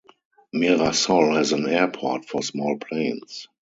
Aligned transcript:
Mirassol 0.51 1.35
has 1.37 1.51
an 1.51 1.67
airport 1.69 2.25
for 2.25 2.41
small 2.41 2.75
planes. 2.79 3.47